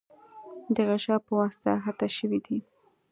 [0.75, 2.59] د غشا په واسطه احاطه شوی دی.